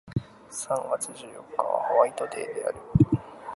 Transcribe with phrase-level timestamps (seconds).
[0.49, 1.43] 三月十四日は
[1.83, 2.77] ホワイトデーである